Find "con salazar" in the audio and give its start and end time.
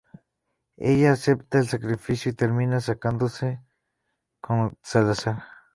4.39-5.43